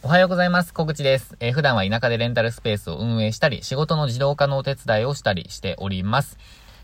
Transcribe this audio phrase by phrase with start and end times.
[0.00, 0.72] おはようございます。
[0.72, 1.36] 小口です。
[1.40, 6.38] えー、普段は田舎でレンタルスペースを運営したり、仕事の自動化のお手伝いをしたりしております。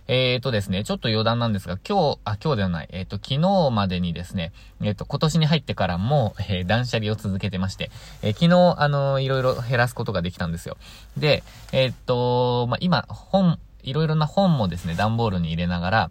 [0.09, 10.77] えーとですね、ちょっと余談なんですが、今日、あ、今日ではない、えっ、ー、と、昨日までにですね、えっ、ー、と、今年に入ってからも、えー、断捨離を続けてまして、え昨日、あのいろいろ減らすことができたんですよ。
[11.17, 16.11] で、えっと、まあ、今、本、いろいろな本もですね、段ボールに入れながら、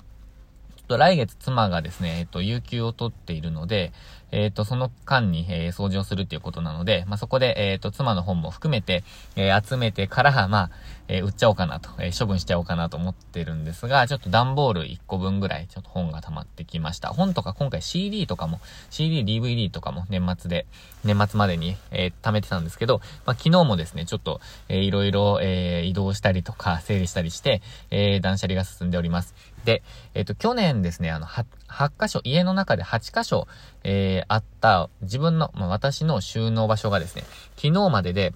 [0.78, 3.92] ちょっと来月妻がですね、えっと、有給を取っているので、
[4.34, 9.04] えっと、その間に、えー、掃除をするっていうことなので、まあ、そこで、えっと、妻の本も含めて、
[9.36, 10.70] えー、集めてから、まあ、
[11.08, 17.10] えー、売っちゃおうかなと、え処分しちゃおうかなと思ってるんですが、ちょっと段ボール1個分ぐらい、ちょっと本が溜まってきました。
[17.10, 18.60] 本とか今回 CD とかも、
[18.90, 20.66] CD、DVD とかも年末で、
[21.04, 29.36] 年末までに、え貯めてたんですけど、まあ、昨日もですね、ちょっと、えいろいろ、え移動したりとか、整理したりして、え断捨離が進んでおります。
[29.66, 33.48] で、えっ、と、去年ですね、あの、8, 8箇所、家の中で8箇所、
[33.84, 37.24] えあった自分の、まあ、私の収納場所がですね、
[37.56, 38.34] 昨日までで、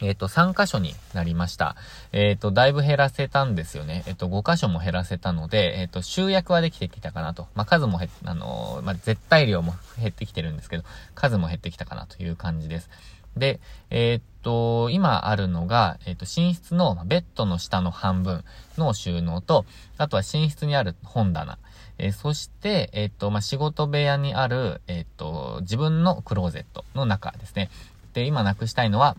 [0.00, 1.76] えっ、と、3箇所になりました。
[2.12, 4.04] えっ、ー、と、だいぶ減らせたんですよね。
[4.06, 7.46] えっ、ー、と、5箇所も減らせたので、えっ、と、集約はできてきたかなと。
[7.54, 12.90] まあ、数も減っあのまあ、絶対量も減ってきてるんですけど、数も減ってきたかなという感じです。
[13.36, 18.44] で、えっと、今あるのが、えっ、と、寝室のベッドの下の半分
[18.76, 19.64] の収納と、
[19.96, 21.58] あとは寝室にある本棚。
[21.98, 27.70] えー、そして、えっ、ー、と、まあ、仕事部屋にある、えっ、と、自分のクローゼットの中ですね。
[28.12, 29.16] で、今なくしたいのは、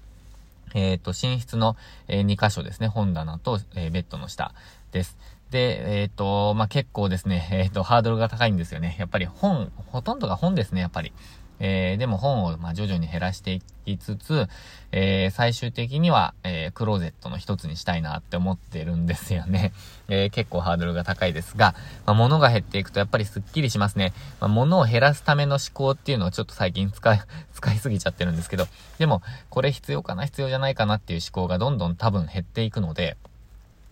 [0.74, 1.76] えっ、と、寝室の、
[2.08, 2.88] え2箇所ですね。
[2.88, 4.54] 本棚と、えベッドの下
[4.92, 5.18] です。
[5.50, 8.96] で、えっ、と、まあ、結構ですね、えっ、と、ハードルが高いんですよね。
[9.00, 11.14] やっぱり本、ほとんどが本ですね、やっぱり。
[11.60, 14.48] えー、でも本を、ま徐々に減らしていきつつ、
[14.92, 19.72] えー、最終的には、えー、クローゼットの一つにしたいなって思ってるんですよね。
[20.10, 24.14] え、結構ハードルが高いですが、まあ、物が減っていくとやっぱりスッキリしますね。
[24.40, 27.22] まあ、物を減らすための思考っていうのをちょっと最近使い、
[27.54, 30.26] 使いすぎちゃってるんですけど、でも、これ必要かな？
[30.26, 33.18] 必要じゃないかなっていう思考がどんどん多分減っていくので、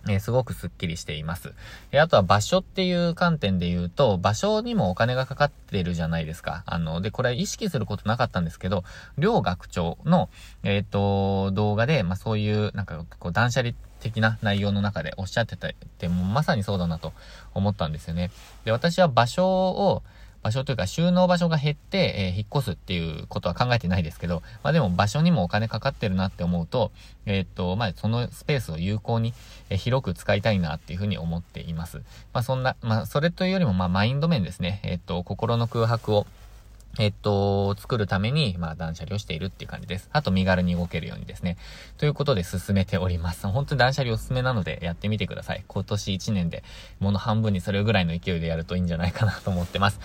[0.07, 1.53] え、すごくスッキリしています。
[1.91, 6.63] えー、あとは場所っていう観点で言うと、場所にもお金がかかってるじゃないですか。
[6.65, 8.83] あの、で、これ意識することなかったんですけど、
[9.17, 10.29] 両学長の、
[10.63, 17.13] えっ、ー、と、動画で、まあ、そういう、なんか、こう、断捨離的な内容の中でおっしゃってたって、もまさにそうだなと
[17.55, 18.29] 思ったんですよね。
[18.63, 20.03] で、私は場所を、
[20.45, 26.91] 場所というか収納場所が減って、えー、引っ越すっていうことは考えてないですけど、まあでも場所にもお金かかってるなって思うと、
[27.25, 29.33] えー、っと、まあそのスペースを有効に、
[29.71, 32.03] えー、広く使いたいなっていうふうに思っています。
[32.31, 34.81] まあそんな、まあそれというよりもまあマインド面ですね。
[34.83, 36.27] えっと、心の空白を、
[36.99, 40.09] えっと、作るために、まあ、断捨離をしているっていう感じです。
[40.13, 41.57] あと、身軽に動けるようにですね。
[41.97, 43.45] ということで進めております。
[43.47, 45.63] 本当に断捨離おすすめなので、やってみてください。
[45.67, 46.63] 今年1年で、
[46.99, 49.99] もの半分にそれぐらいの勢いでやるといいんじゃないかなと思ってます。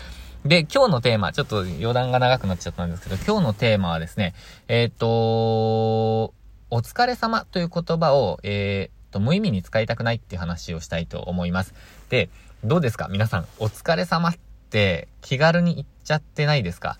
[0.44, 4.34] で、今日のテーマ、ちょっと余談が長くなっちゃったんですけど、今日のテーマはですね、
[4.68, 6.32] えっ、とお
[6.70, 11.74] 疲れ様という言葉を、えー、と、無意味に使いたくないっていう話をしたいと思います。
[12.08, 12.30] で、
[12.64, 13.08] どうですか？
[13.08, 14.36] 皆さん、お疲れ様っ
[14.70, 16.96] て気軽に言っちゃってないですか？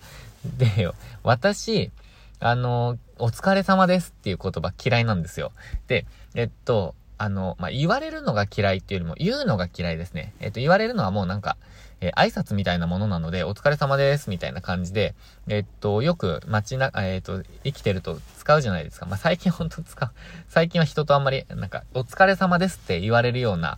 [0.57, 0.91] で、
[1.23, 1.91] 私、
[2.39, 5.51] あの、お疲れ様ですっていう言葉嫌いなんですよ。
[5.87, 10.33] で、えっと、あの、まあ、言われるのが嫌いっていうよりも言うのが嫌いですね。
[10.39, 11.55] えっと、言われるのはもうなんか、
[11.99, 15.13] えー、挨拶みたいなものなので、お疲れ様です、みたいな感じで、
[15.47, 19.05] えー、っと、よく街な、え、っと、生きてると使うじゃないですか。
[19.05, 20.09] まあ、最近ほんと使う。
[20.49, 23.77] 最近は人とあんまり、なんか、お疲れ様ですって言われるような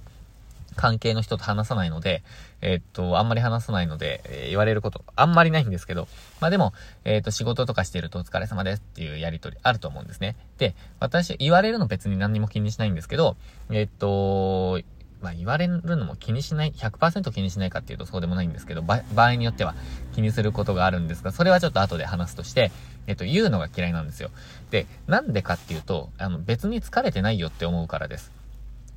[0.77, 2.23] 関係の人と話さないので、
[2.63, 6.07] えー、っと、あんまり話さないので、えー、言われること、あんまりないんですけど、
[6.39, 10.37] まあでも、えー、っと、仕事とかしてるとお疲れ様ですっていうやりとりあると思うんですね。
[10.57, 13.35] で、私、言われるの別に何にも気にしないんですけど、
[13.69, 14.81] えっと、
[15.21, 19.75] まあ言われるのも気にしない、100%気にしないかっていうとそうでもないんですけど、場合によっては
[20.15, 22.71] 気にすることがあるんですが、それはちょっと後で話すとして、
[23.07, 24.29] えっと、言うのが嫌いなんですよ。
[24.71, 28.31] で、なんでかっていうと、あの、別に疲れてないよって思うからです。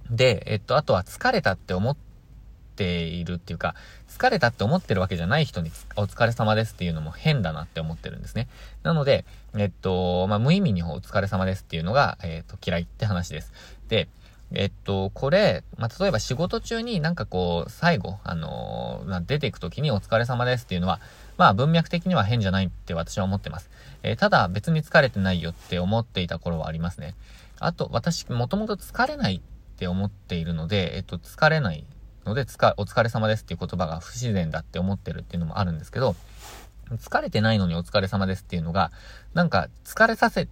[0.09, 2.07] で、えっと、あとは疲れたって思って
[2.77, 3.75] ているっていうか、
[4.09, 8.49] 疲れたって思ってるわけじゃない人にお疲れ様ですっていうのも変だなって思ってるんですね。
[8.83, 9.25] なので、
[9.57, 13.53] えっと、まあ、無意味にお疲れ様ですっていうのが、えっと、嫌いって話です。
[13.89, 14.09] で、
[14.53, 21.01] えっと、これ、まあ、例えば仕事中になんかこう、最後、あのー、まあ、出ていくときにお疲れ様ですっていうのは、
[21.37, 23.71] まあ文脈的には変じゃないって私は思ってます。
[24.03, 27.15] えー、ただ別に疲れてないよって思っていた頃はありますね。
[27.59, 31.85] あと、私、もともと疲れないって思っているので、えっと、疲れない
[32.27, 36.17] ので、つか、お疲れ様ですっていう言葉が不自然だって思ってるっていうのもあるんですけど、
[36.95, 38.93] 疲れてないのにお疲れ様ですっていうのが、
[39.35, 40.49] なんか疲れさせ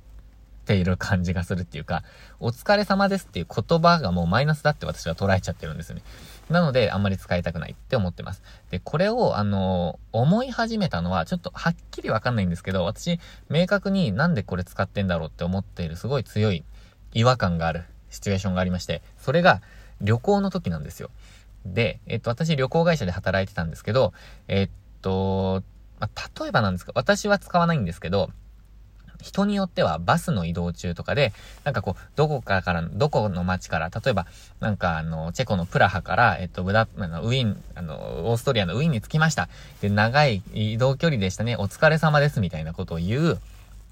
[0.64, 2.02] ている感じがするっていうか、
[2.40, 6.02] お疲れ様ですっていう言葉がもうマイナスだって私は捉えちゃってるんですよね。
[6.50, 8.42] なので、あんまり使いたくないって思ってます。
[8.70, 16.64] で、これを、あの、思い始めたのは、ちょっとはっきりわかんないんですけど、私、明確になんでこれ使ってんだろうって思っている、すごい強い
[17.12, 19.62] 違和感があるシチュエーションがありまして、それが
[20.00, 21.10] 旅行の時なんですよ。
[21.64, 24.12] で、えっと、私旅行会社で働いてたんですけど、
[24.48, 24.68] えっ
[25.02, 25.62] と、
[25.98, 28.30] まあ、例えばなんですか、私は使わないんですけど、
[29.22, 31.32] 人によってはバスの移動中とかで、
[31.64, 34.26] なんかこう、どこかから、どこの街から、例えば、
[34.60, 37.94] なんかあの、チェコのプラハから、えっと、ブダ、あの、ウィン、あの、
[38.28, 39.48] オーストリアのウィーンに着きました。
[39.80, 41.56] で、長い移動距離でしたね。
[41.56, 43.40] お疲れ様です、みたいなことを言う、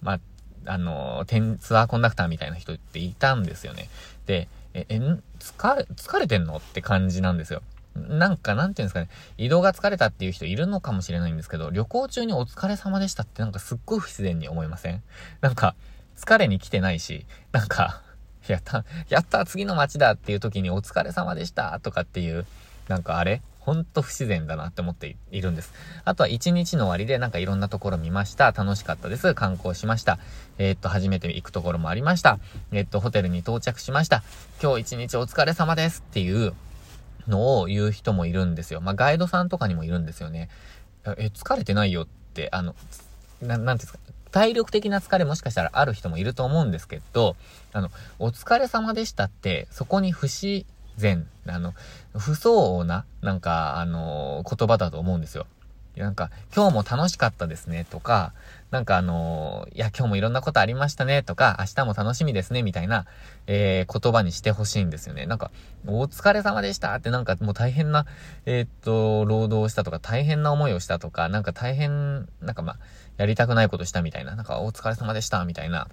[0.03, 0.21] まあ、
[0.67, 3.89] あの、ツアーコンダクターみたいな人っていたんですよね。
[4.27, 6.57] で、え、え、疲れ、疲れてんの？
[6.57, 7.63] って感じなんですよ。
[7.95, 15.03] なんか、なんていうんですかね、移動が疲れたっていう人いるのかもしれないんですけど、旅行中にお疲れ様でしたってなんかすっごい不自然に思いません？
[15.43, 15.75] なんか、
[16.17, 18.03] 疲れに来てないし、なんか、
[18.49, 22.47] やった、やった次の街だっていう時にお疲れ様でしたとかっていう、
[22.89, 23.43] なんかあれ？
[23.65, 25.73] ほんと不自然だなって思っているんです。
[26.05, 28.51] あとは一日の終わりでなんかいろんなところ見ました。
[28.51, 29.35] 楽しかったです。
[29.35, 30.19] 観光しました。
[30.59, 32.41] えー、っと、初めて行くところもありました。
[32.73, 34.23] えー、っと、ホテルに到着しました。
[34.61, 36.55] 今日一日お疲れ様ですっていう、
[37.29, 38.81] のを言う人もいるんですよ。
[38.81, 40.49] まあ、ガイドさんとかにもいるんですよね。
[41.05, 42.75] え、疲れてないよって、あの、
[43.41, 47.37] ななんていうんですか、体力的な疲れもしかしたらある人もいると思うんですけど、
[47.73, 50.65] あの、お疲れ様でしたって、そこに不自
[50.97, 51.75] 然、あの、
[52.17, 55.47] 不相応な、なんか、あの、言葉だと思うんですよ。
[55.97, 58.33] なんか、今日も楽しかったですねとか、
[58.71, 63.05] なんかあの、いや、今日もいろんなことありましたねとか、明日も楽しみですねみたいな、
[63.47, 65.27] えー、言葉にしてほしいんですよね。
[65.27, 65.51] なんか、
[65.87, 68.07] お疲れ様でしたってなんかもう大変な、
[68.47, 72.79] えー、っと、労働をしたとか、大変な思いをしたとか、なんか大変、なんかまあ、
[73.19, 75.89] やりたくないことしたみたいな、なんかお疲れ様でしたみたいな、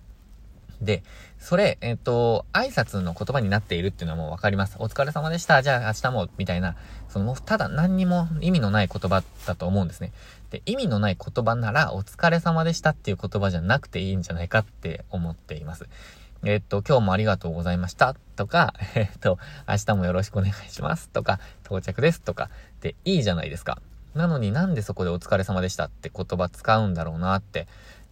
[0.81, 1.03] で、
[1.39, 4.77] それ、えっ、と、挨拶の言葉になっているっていうのはもうわかります。
[4.79, 5.61] お疲れ様でした。
[5.61, 6.75] じゃあ明日も、みたいな、
[7.09, 10.11] そのただ何にも意味のない言葉だと思うんですね。
[10.51, 15.87] で、意味のない言葉なら、お疲れ様でしたっていう言葉じゃなくていいんじゃないかって思っています。
[16.43, 19.37] えっと、今日もありがとうございましたとか、 えっと、
[19.67, 22.49] 明日もよろしくお願いしますとか、到着ですとか、
[22.79, 23.81] でいいじゃないですか。
[24.15, 27.67] なのになんでそこでお疲れ様でしたって言葉使うんだろうなって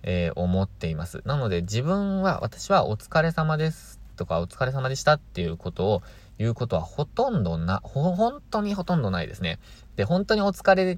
[0.09, 1.21] えー、思っています。
[1.25, 6.01] なので自分は、私はお疲れ様ですとかお疲れ様でしたっていうことを
[6.37, 9.59] 言うことはほとんどな、ほ、本当にほとんどないですね。
[9.97, 10.97] で、本当にお疲れ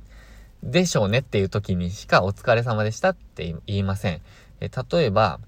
[0.61, 4.21] でしょうねっていう時にしかお疲れ様でしたって言いません。
[4.61, 5.39] え例えば、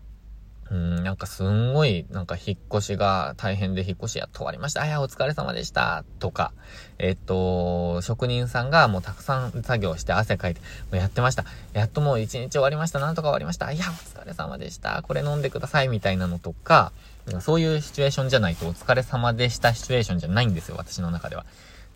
[0.72, 4.82] うん、なんかすんごい、なんか引っ越しが大変で引っ越しやっと終わりました。
[4.82, 6.06] あ、や、お疲れ様でした。
[6.20, 6.54] とか、
[6.98, 11.44] えっと、職人さんがもうたくさん作業して汗かいて、もうやってました。
[11.74, 13.00] やっともう一日終わりました。
[13.00, 13.70] なんとか終わりました。
[13.70, 15.02] いや、お疲れ様でした。
[15.02, 15.90] これ飲んでください。
[15.90, 16.94] みたいなのとか、
[17.42, 20.76] そういうシチュエーションじゃないとお疲れ様でしたシチュエーションじゃないんですよ。
[20.78, 21.46] 私の中では。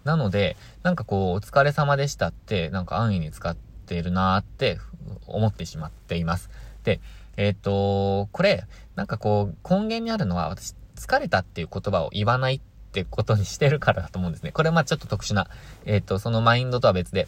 [0.04, 4.80] なので、なんかこう、お疲れ様でしたって、なんか安易に使っているなーって
[5.28, 6.50] 思ってしまっています。
[6.84, 7.00] で、
[7.38, 8.66] えっ、ー、と、これ、
[8.96, 12.62] なんかこう、根源にあるのは、私、疲れたっていう言葉を言わないっ
[12.92, 14.52] てことにしてるからだと思うんですね。
[14.52, 15.48] これまあちょっと特殊な、
[15.86, 17.28] えっ、ー、と、そのマインドとは別で、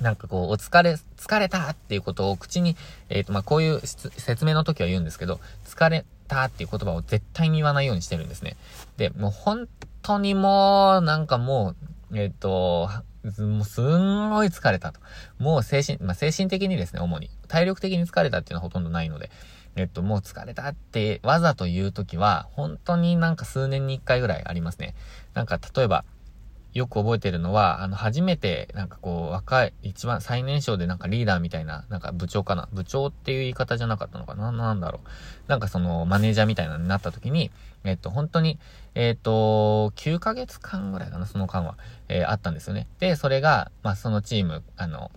[0.00, 2.76] なんかこう、お疲れ、疲れたっていうことを口に、
[3.08, 8.56] えっ、ー、と、まあこういう説明の時は言うんですけど、疲れたっていう言葉を絶対に言わないようにしてるんですね。
[8.98, 9.68] で、もう本
[10.02, 11.74] 当にもう、なんかも
[12.10, 12.90] う、えっ、と、
[13.38, 15.00] もうすんごい疲れたと。
[15.38, 17.30] もう精神、まあ、精神的にですね、主に。
[17.52, 19.30] 体力的に疲れたっていうのはほとんどないので。
[19.74, 24.94] えっと、もう疲れたってわざと言うときは、本当になんか数年に一回ぐらいありますね。
[25.32, 26.04] なんか例えば、
[26.74, 32.68] よく覚えてるのは、あの、初めて、なんかこう、若い、一番最年少でなんかリーダーみたいな、なんか部長かな。
[32.72, 35.08] 部長っていう言い方じゃなかったのかななんだろう。
[35.48, 37.50] なんかその、マネージャーみたいなのになった時に、
[37.84, 38.58] えっと、本当に、
[38.94, 41.76] えっと、9ヶ月間ぐらいかな、その間は、
[42.08, 42.88] えー、あったんですよね。
[43.00, 45.10] で、それが、まあ、そのチーム、あの、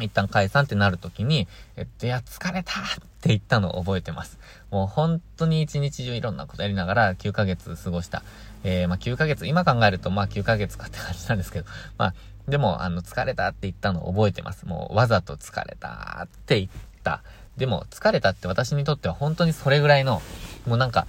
[0.00, 2.84] 一旦解散ってなるときに、えっと、いや、疲れたっ
[3.20, 4.38] て言ったのを覚えてます。
[4.70, 8.22] もう本当に一日中いろんなことやりながら9ヶ月過ごした。
[8.64, 12.14] えー、まあ9ヶ月、今考えるとまあ9ヶ月かって感じなんですけど、まあ、
[12.48, 14.66] でも、あの、疲れたって言ったのを覚えてます。
[14.66, 16.70] もうわざと疲れたって言っ
[17.02, 17.22] た。
[17.56, 20.22] でも、疲れたって私にとっては本当にそれぐらいの、
[20.66, 21.06] もうなんか、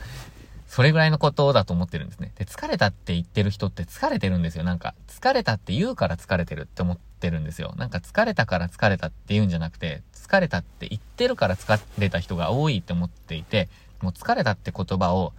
[0.67, 2.31] それぐらいのことだと思ってるんですね。
[2.35, 4.63] で、疲れたって言ってる人って疲れてるんですよ。
[4.63, 7.73] なんか、疲れたって言うから疲れてるって思っててるんですよ。
[7.77, 13.69] なんか疲れたから疲れたって言うんじゃなくて、疲れたって言ってるから疲れた人が多いって思っていて、
[14.01, 15.33] もう疲れたって言葉を、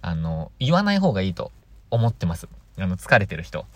[0.00, 1.50] あの、言わない方がいいと
[1.90, 2.48] 思ってます。
[2.78, 3.66] あの、疲れてる人。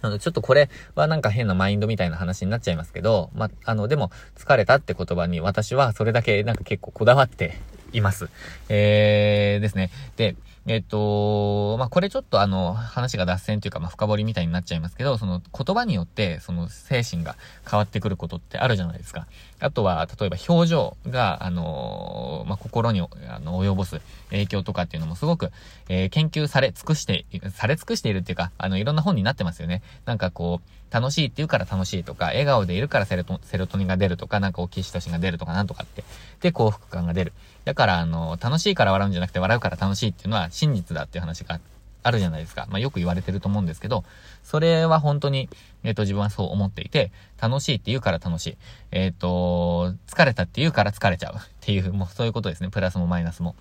[0.00, 7.58] あの、ちょっとこれはなんか変なマインドみたいな話になっちゃいますけど、ま、あの、でも、疲れたって言葉に私はそれだけなんか結構こだわって
[7.92, 8.28] います。
[8.68, 9.90] えー、ですね。
[10.16, 17.36] で、えっと、まあ、これちょっとあの、話が脱線というか、まあ、深掘りみたいになっちゃいますけど、その言葉によって、その精神が
[17.68, 19.26] 変わってくることってあるじゃないですか。
[19.62, 24.00] あとは、例えば表情が、あの、まあ、心にあの及ぼす
[24.30, 25.50] 影響とかっていうのもすごく、
[25.88, 29.82] えー、研究され尽くして、され尽くしているっていうか、あの、いろんな本になってますよね。
[30.04, 36.04] なんかこう、楽しいって言うから楽しいとか、笑顔でいるからセロトセロトニンが出るとか、なんかオキシトシンが出るとかなんとかって。
[36.40, 37.32] で、幸福感が出る。
[37.64, 42.66] だから、あの、楽しいから笑うんじゃなくて笑うから楽しいっていうのは真実だっていう話があってあるじゃないですか。
[42.70, 44.04] まあ、よく言われてると思うんですけど、
[44.42, 45.48] それは本当に、
[45.82, 48.56] えっ、ー、と、自分はそう思っていて、楽しいって言うから楽しい。
[48.90, 52.70] えっ、ー、と、疲れたって言うから疲れちゃうっていう、もうそういうことですね。
[52.70, 53.54] プラスもマイナスも。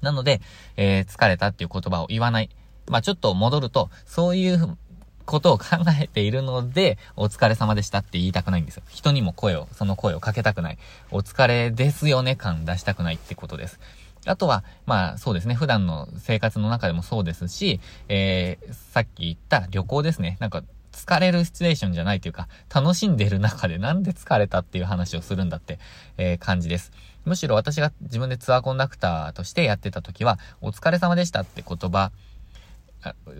[0.00, 0.40] なので、
[0.76, 2.50] えー、疲れたっていう言葉を言わない。
[2.86, 4.76] まあ、ちょっと戻ると、そういう
[5.24, 5.64] ことを考
[6.00, 8.82] えているので、お疲れ様でしたって言いたくないんですよ。
[8.88, 10.78] 人にも声を、その声をかけたくない。
[11.10, 13.80] お疲れですよね感出したくないってことです。
[14.26, 20.36] あとは、まあそうですね、普段の生活の中でもそうですし、えー、さっき言った旅行ですね。
[20.40, 20.62] なんか、
[20.92, 25.78] 疲れるシチュエーションじゃないというか、楽しんでる中でなんで疲れたっていう話をするんだって、
[26.16, 26.92] えー、感じです。
[27.24, 32.12] むしろ私が自分でツアーコンダクターとしてやってた時は、お疲れ様でしたって言葉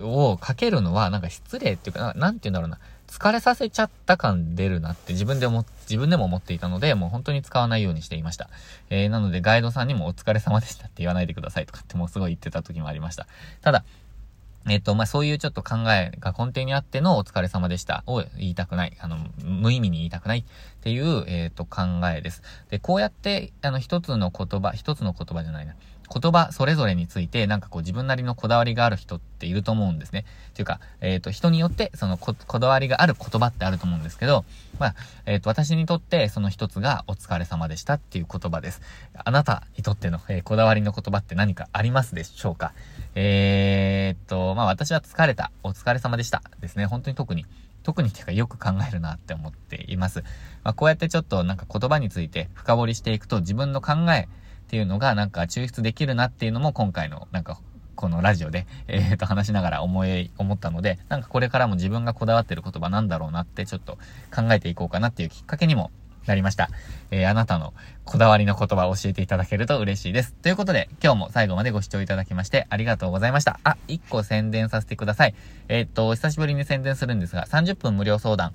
[0.01, 2.79] をかけるのはなんか失礼っていうか、なんて言うんだろうな。
[3.07, 8.49] 疲れさせちゃった感出るなって自分でも、自分でも思っていたので、もう本当に使わないようにしていました。
[8.91, 13.27] えー、なのでガイドさんにもお疲れ様でしたって言わないでくださいとかってもうすごい言ってた時もありました。
[13.63, 13.85] ただ、
[14.67, 18.97] えっ、と、まあ、そういうちょっと考えが根底にあってのお疲れ様でしたを言いたくない。
[18.99, 20.45] あの、無意味に言いたくないっ
[20.81, 21.83] ていう、えっ、と、考
[22.15, 22.43] えです。
[22.71, 25.75] で、こうやって、あの、一つの言葉、一つの言葉じゃないな。
[26.13, 30.25] 言葉それぞれについてなんかこう自分なりのこだわりがある人っていると思うんですね。
[30.55, 34.45] というか、えっ、ー、と、人によってそのここだわりがある言葉ってあると思うんですけど、
[34.79, 34.95] まあ、
[35.27, 38.81] えっ、ー、と、私にとってその一つがお疲れ様でしたっていう言葉です。
[39.25, 42.73] あなたにとっての、えー、こだわりの言葉って何かありますでしょうか？
[43.15, 46.87] えっと、まあ私は疲れた、お疲れ様でしたですね。
[46.87, 47.47] 本当に特に。
[47.85, 50.23] 特にっていうかよく考えるなって思っています。
[50.63, 54.27] まあ、こうやってちょっとなんか言葉について深掘りしていくと自分の考え、
[54.75, 57.61] っていうのがなんか抽出できるなっていうのも今回のなんか
[57.95, 63.99] このラジオで、えー、と話しながら思い、思ったので、なんかこれからも自分がこだわってる言葉なんだろうなってちょっと
[64.35, 65.93] 考えていこうかなっていうきっかけにも
[66.27, 66.71] なりました。
[67.13, 67.73] えー、あなたの
[68.05, 70.33] こだわりの言葉を教えていただけると嬉しいです。
[70.33, 73.61] ということで、今日も最後までご視聴いただきましてありがとうございました。
[73.63, 75.37] あ、1個宣伝させてください。
[75.69, 78.55] えっ、と、久しぶりに宣伝するんですが、30分無料相談、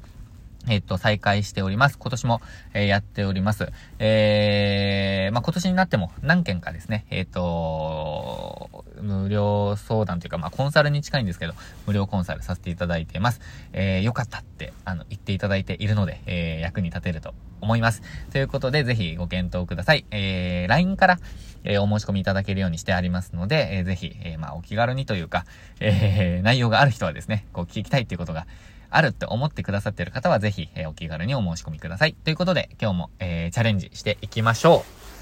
[0.68, 1.98] えっと、再開しております。
[1.98, 2.42] 今年も、
[2.74, 3.72] えー、やっております。
[3.98, 11.54] えー、まあ、今年になっても何件かですね、えっ、と、無料相談というか、まあ、コンサルに近いんですけど、
[11.88, 13.42] 無料コンサルさせていただいています。
[13.74, 18.01] えー、よかったって、あの、言っていただいているので、えー、役に立てると思います。
[18.32, 20.06] ということで、ぜひご検討ください。
[20.12, 21.20] えー、LINE から、
[21.63, 25.46] えー、お申し込みいただけるようにしてありますので、えー、ぜひ、えー、まあ、お気軽にというか、
[25.80, 28.46] えー、内容がある人はですね、こう聞きたいっていうことが、
[28.89, 32.13] あるって思ってくださっている方はぜひ、えー、お気軽にお申し込みください。
[32.13, 34.84] ということで、今日も、えー、チャレンジしていきましょ
[35.15, 35.19] う。